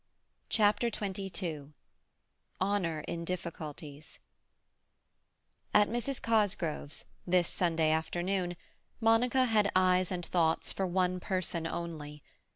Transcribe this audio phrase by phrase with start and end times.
[0.49, 1.73] CHAPTER XXII
[2.59, 4.17] HONOUR IN DIFFICULTIES
[5.75, 6.19] At Mrs.
[6.19, 8.55] Cosgrove's, this Sunday afternoon,
[8.99, 12.23] Monica had eyes and thoughts for one person only.